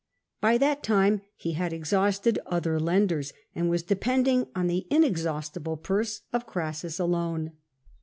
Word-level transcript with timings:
By 0.41 0.57
that 0.57 0.81
time 0.81 1.21
ho 1.43 1.51
had 1.53 1.71
exhausted 1.71 2.39
other 2.47 2.79
lenders, 2.79 3.33
and 3.53 3.69
was 3.69 3.83
depending 3.83 4.47
on 4.55 4.65
the 4.65 4.87
inexhaustible 4.89 5.77
purse 5.77 6.21
of 6.33 6.47
Crassus 6.47 6.97
alone. 6.99 7.51